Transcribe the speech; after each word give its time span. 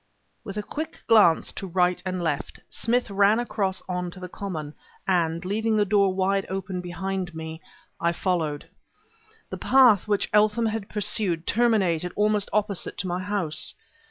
With 0.43 0.57
a 0.57 0.63
quick 0.63 1.03
glance 1.05 1.51
to 1.51 1.67
right 1.67 2.01
and 2.07 2.23
left, 2.23 2.59
Smith 2.69 3.11
ran 3.11 3.37
across 3.39 3.83
on 3.87 4.09
to 4.09 4.19
the 4.19 4.27
common, 4.27 4.73
and, 5.07 5.45
leaving 5.45 5.77
the 5.77 5.85
door 5.85 6.11
wide 6.15 6.47
open 6.49 6.81
behind 6.81 7.35
me, 7.35 7.61
I 7.99 8.11
followed. 8.11 8.67
The 9.51 9.57
path 9.59 10.07
which 10.07 10.31
Eltham 10.33 10.65
had 10.65 10.89
pursued 10.89 11.45
terminated 11.45 12.13
almost 12.15 12.49
opposite 12.51 12.97
to 12.97 13.07
my 13.07 13.21
house. 13.21 13.75